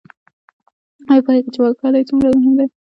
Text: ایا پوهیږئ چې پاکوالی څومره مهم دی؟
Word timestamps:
ایا 1.09 1.21
پوهیږئ 1.25 1.49
چې 1.53 1.59
پاکوالی 1.63 2.07
څومره 2.09 2.29
مهم 2.37 2.53
دی؟ 2.59 2.65